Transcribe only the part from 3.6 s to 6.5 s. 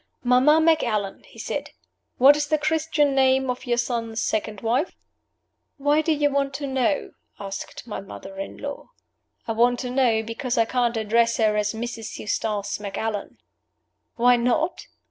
your son's second wife?" "Why do you